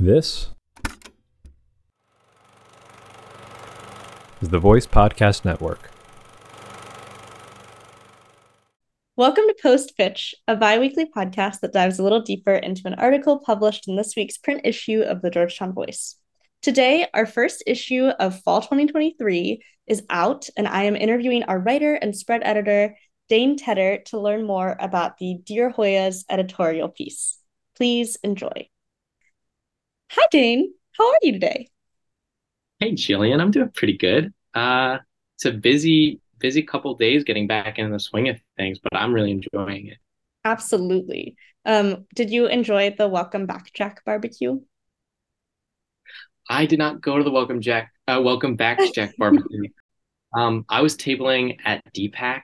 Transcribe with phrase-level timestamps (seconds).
[0.00, 0.48] This
[4.40, 5.90] is the Voice Podcast Network.
[9.14, 12.94] Welcome to Post Pitch, a bi weekly podcast that dives a little deeper into an
[12.94, 16.16] article published in this week's print issue of the Georgetown Voice.
[16.62, 21.92] Today, our first issue of fall 2023 is out, and I am interviewing our writer
[21.92, 22.96] and spread editor,
[23.28, 27.36] Dane Tedder, to learn more about the Dear Hoyas editorial piece.
[27.76, 28.70] Please enjoy.
[30.12, 30.74] Hi, Dane.
[30.98, 31.68] How are you today?
[32.80, 33.40] Hey, Jillian.
[33.40, 34.34] I'm doing pretty good.
[34.52, 34.98] Uh,
[35.36, 39.12] it's a busy, busy couple days getting back in the swing of things, but I'm
[39.12, 39.98] really enjoying it.
[40.44, 41.36] Absolutely.
[41.64, 44.58] Um, did you enjoy the Welcome Back Jack barbecue?
[46.48, 49.68] I did not go to the Welcome Jack, uh, Welcome Back Jack barbecue.
[50.36, 52.40] um, I was tabling at DPAC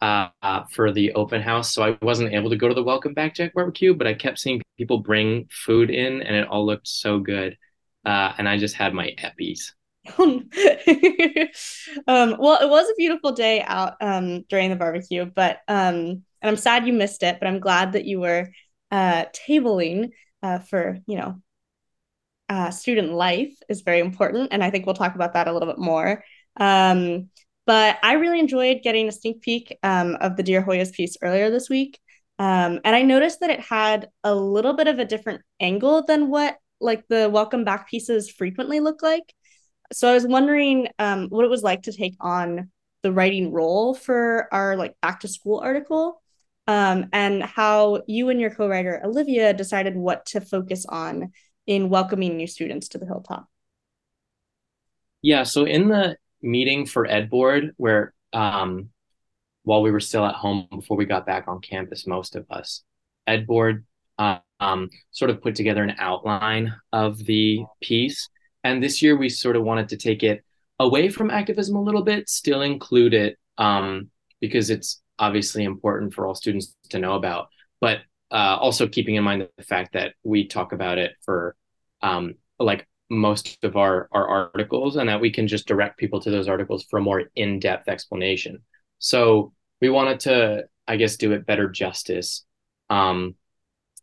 [0.00, 3.14] uh, uh, for the open house, so I wasn't able to go to the Welcome
[3.14, 6.88] Back Jack barbecue, but I kept seeing people bring food in, and it all looked
[6.88, 7.56] so good.
[8.04, 9.72] Uh, and I just had my eppies.
[10.18, 10.48] um,
[12.38, 16.56] well, it was a beautiful day out um, during the barbecue, but um, and I'm
[16.56, 18.48] sad you missed it, but I'm glad that you were
[18.90, 20.10] uh, tabling
[20.42, 21.42] uh, for you know
[22.48, 25.68] uh, student life is very important, and I think we'll talk about that a little
[25.68, 26.24] bit more.
[26.56, 27.28] Um,
[27.68, 31.50] but I really enjoyed getting a sneak peek um, of the Dear Hoyas piece earlier
[31.50, 32.00] this week.
[32.38, 36.30] Um, and I noticed that it had a little bit of a different angle than
[36.30, 39.34] what like the welcome back pieces frequently look like.
[39.92, 42.70] So I was wondering um, what it was like to take on
[43.02, 46.22] the writing role for our like back to school article
[46.68, 51.32] um, and how you and your co-writer Olivia decided what to focus on
[51.66, 53.46] in welcoming new students to the hilltop.
[55.20, 58.90] Yeah, so in the meeting for ed board where um,
[59.64, 62.82] while we were still at home before we got back on campus most of us
[63.26, 63.84] ed board
[64.18, 68.28] uh, um, sort of put together an outline of the piece.
[68.64, 70.44] And this year we sort of wanted to take it
[70.80, 76.26] away from activism a little bit still include it um, because it's obviously important for
[76.26, 77.48] all students to know about
[77.80, 77.98] but
[78.30, 81.56] uh, also keeping in mind the fact that we talk about it for
[82.02, 86.30] um, like most of our our articles and that we can just direct people to
[86.30, 88.62] those articles for a more in-depth explanation.
[88.98, 92.44] So we wanted to i guess do it better justice
[92.90, 93.34] um,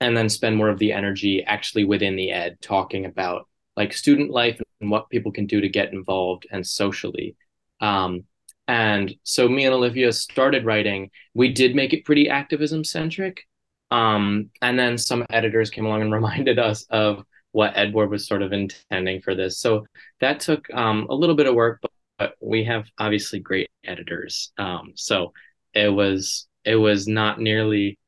[0.00, 3.46] and then spend more of the energy actually within the ed talking about
[3.76, 7.36] like student life and what people can do to get involved and socially.
[7.80, 8.24] Um,
[8.66, 11.10] and so me and olivia started writing.
[11.34, 13.46] We did make it pretty activism centric
[13.90, 18.26] um, and then some editors came along and reminded us of what Ed Board was
[18.26, 19.58] sort of intending for this.
[19.58, 19.86] So
[20.20, 24.52] that took um, a little bit of work, but, but we have obviously great editors.
[24.58, 25.32] Um, so
[25.74, 27.98] it was it was not nearly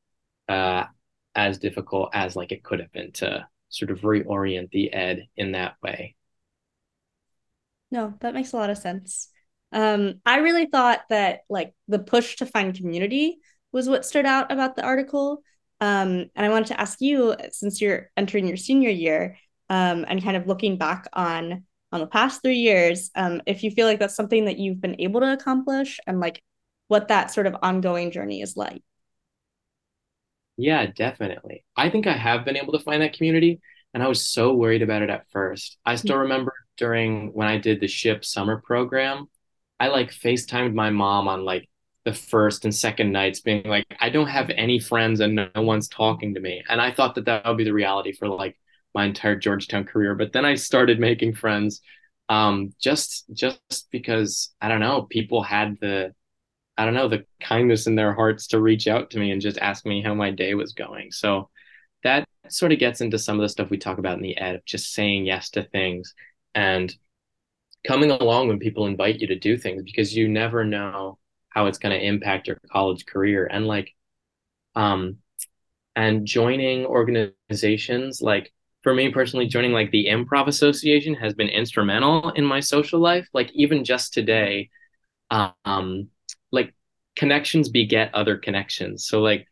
[0.47, 0.85] uh,
[1.35, 5.53] as difficult as like it could have been to sort of reorient the ed in
[5.53, 6.15] that way.
[7.91, 9.29] No, that makes a lot of sense.
[9.71, 13.39] Um, I really thought that like the push to find community
[13.71, 15.43] was what stood out about the article.
[15.83, 19.37] Um, and I wanted to ask you, since you're entering your senior year,
[19.69, 23.69] um, and kind of looking back on on the past three years, um, if you
[23.69, 26.41] feel like that's something that you've been able to accomplish, and like
[26.87, 28.81] what that sort of ongoing journey is like.
[30.55, 31.65] Yeah, definitely.
[31.75, 33.59] I think I have been able to find that community,
[33.93, 35.77] and I was so worried about it at first.
[35.85, 36.21] I still mm-hmm.
[36.21, 39.25] remember during when I did the ship summer program,
[39.81, 41.67] I like FaceTimed my mom on like
[42.05, 45.87] the first and second nights being like i don't have any friends and no one's
[45.87, 46.63] talking to me.
[46.67, 48.57] And i thought that that would be the reality for like
[48.93, 50.15] my entire georgetown career.
[50.15, 51.81] But then i started making friends
[52.29, 56.13] um, just just because i don't know people had the
[56.77, 59.57] i don't know the kindness in their hearts to reach out to me and just
[59.59, 61.11] ask me how my day was going.
[61.11, 61.49] So
[62.03, 64.55] that sort of gets into some of the stuff we talk about in the ed
[64.55, 66.13] of just saying yes to things
[66.55, 66.93] and
[67.87, 71.17] coming along when people invite you to do things because you never know
[71.53, 73.47] how it's going to impact your college career.
[73.51, 73.93] And like
[74.75, 75.17] um
[75.95, 82.29] and joining organizations like for me personally joining like the improv association has been instrumental
[82.31, 83.27] in my social life.
[83.33, 84.69] Like even just today
[85.31, 86.09] um
[86.51, 86.73] like
[87.15, 89.05] connections beget other connections.
[89.07, 89.47] So like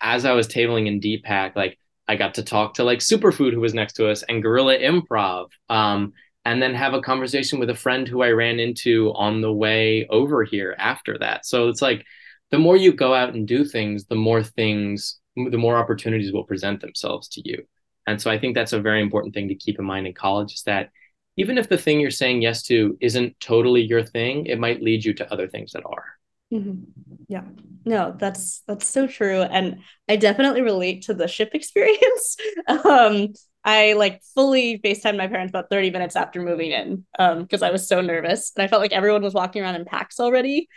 [0.00, 3.60] as i was tabling in dpac like i got to talk to like superfood who
[3.60, 6.12] was next to us and guerrilla improv um
[6.44, 10.06] and then have a conversation with a friend who I ran into on the way
[10.08, 11.46] over here after that.
[11.46, 12.04] So it's like
[12.50, 16.44] the more you go out and do things, the more things, the more opportunities will
[16.44, 17.64] present themselves to you.
[18.06, 20.54] And so I think that's a very important thing to keep in mind in college
[20.54, 20.90] is that
[21.36, 25.04] even if the thing you're saying yes to isn't totally your thing, it might lead
[25.04, 26.04] you to other things that are.
[26.52, 26.84] Mm-hmm.
[27.28, 27.44] Yeah,
[27.84, 32.36] no, that's that's so true, and I definitely relate to the ship experience.
[32.66, 37.62] um, I like fully FaceTime my parents about 30 minutes after moving in um because
[37.62, 40.68] I was so nervous and I felt like everyone was walking around in packs already.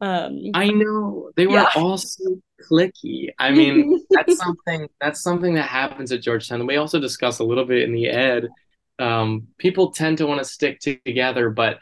[0.00, 1.72] Um I know they were Yeah.
[1.74, 2.40] all so
[2.70, 3.28] clicky.
[3.38, 6.66] I mean, that's something that's something that happens at Georgetown.
[6.66, 8.52] We also discuss a little bit in the ed.
[8.98, 11.78] Um, people tend to want to stick together, but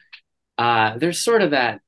[0.59, 1.81] uh, there's sort of that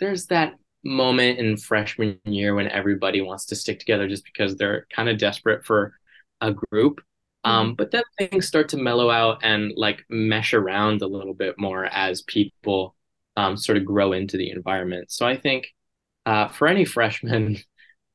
[0.00, 0.54] there's that
[0.84, 5.18] moment in freshman year when everybody wants to stick together just because they're kind of
[5.18, 5.94] desperate for
[6.40, 7.00] a group.
[7.46, 11.56] Um, but then things start to mellow out and like mesh around a little bit
[11.58, 12.96] more as people
[13.36, 15.12] um, sort of grow into the environment.
[15.12, 15.68] So I think
[16.26, 17.58] uh, for any freshman,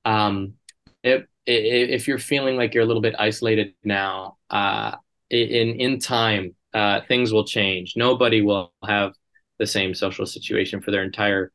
[0.05, 0.55] um,
[1.03, 4.95] if, if you're feeling like you're a little bit isolated now, uh,
[5.29, 7.93] in in time, uh, things will change.
[7.95, 9.13] Nobody will have
[9.59, 11.51] the same social situation for their entire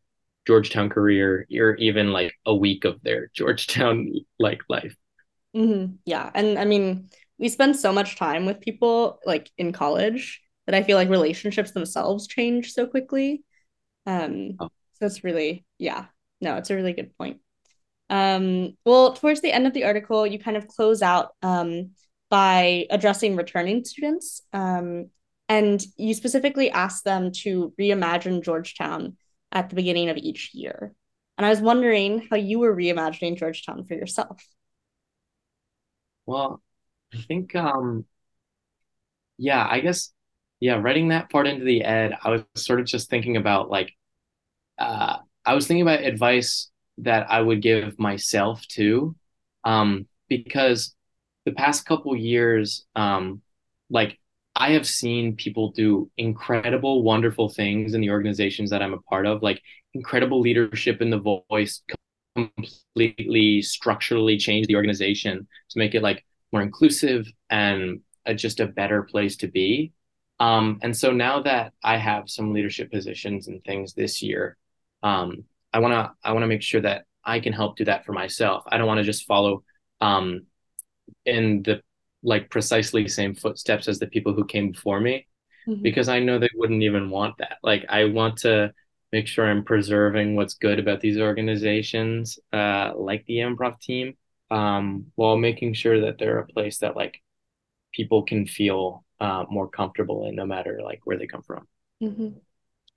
[0.47, 4.97] Georgetown career, or even like a week of their Georgetown like life.
[5.55, 5.99] Mhm.
[6.05, 6.31] Yeah.
[6.35, 7.09] And I mean,
[7.39, 11.73] we spend so much time with people like in college that I feel like relationships
[11.73, 13.45] themselves change so quickly.
[14.07, 14.69] Um, Oh.
[14.95, 16.07] so it's really, yeah,
[16.41, 17.41] no, it's a really good point.
[18.09, 21.91] Um, well, towards the end of the article, you kind of close out um,
[22.31, 24.43] by addressing returning students.
[24.53, 25.11] Um,
[25.49, 29.17] and you specifically ask them to reimagine Georgetown
[29.53, 30.93] at the beginning of each year.
[31.39, 34.43] And I was wondering how you were reimagining Georgetown for yourself.
[36.27, 36.63] Well,
[37.17, 38.07] I think um
[39.39, 40.13] yeah, I guess
[40.61, 43.93] yeah, writing that part into the ed, I was sort of just thinking about like
[44.79, 46.71] uh I was thinking about advice
[47.01, 49.17] that I would give myself too.
[49.65, 50.97] Um because
[51.47, 53.43] the past couple years um
[53.91, 54.19] like
[54.57, 59.27] I have seen people do incredible wonderful things in the organizations that I'm a part
[59.27, 59.63] of, like
[59.95, 61.21] incredible leadership in the
[61.51, 61.83] voice
[62.37, 66.26] completely structurally change the organization to make it like
[66.57, 69.93] more inclusive and a, just a better place to be.
[70.41, 74.57] Um, and so now that I have some leadership positions and things this year,
[75.03, 78.07] um, I want to I want to make sure that I can help do that
[78.07, 78.65] for myself.
[78.67, 79.65] I don't want to just follow
[80.01, 80.47] um,
[81.27, 81.83] in the
[82.23, 85.27] like precisely same footsteps as the people who came before me
[85.69, 85.83] Mhm.
[85.83, 87.59] because I know they wouldn't even want that.
[87.63, 88.73] Like I want to
[89.13, 94.15] make sure I'm preserving what's good about these organizations, uh, like the improv team,
[94.51, 97.21] um, while making sure that they're a place that like
[97.93, 101.67] people can feel uh, more comfortable in, no matter like where they come from.
[102.03, 102.39] Mm-hmm.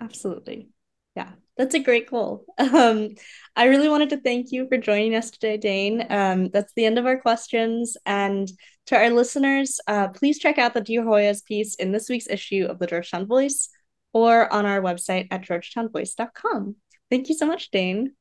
[0.01, 0.69] Absolutely.
[1.16, 2.46] Yeah, that's a great goal.
[2.60, 3.16] Um,
[3.56, 6.06] I really wanted to thank you for joining us today, Dane.
[6.10, 7.98] Um, that's the end of our questions.
[8.06, 8.50] And
[8.88, 12.68] to our listeners, uh, please check out the Dear Hoya's piece in this week's issue
[12.69, 13.69] of the Georgetown Voice
[14.13, 16.75] or on our website at georgetownvoice.com.
[17.10, 18.13] Thank you so much, Dane.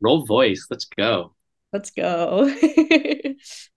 [0.00, 1.34] Roll voice, let's go.
[1.72, 2.52] Let's go.